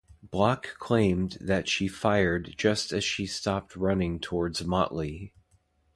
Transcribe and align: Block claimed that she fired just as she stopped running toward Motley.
Block 0.23 0.79
claimed 0.79 1.37
that 1.39 1.69
she 1.69 1.87
fired 1.87 2.55
just 2.57 2.91
as 2.91 3.03
she 3.03 3.27
stopped 3.27 3.75
running 3.75 4.19
toward 4.19 4.59
Motley. 4.65 5.31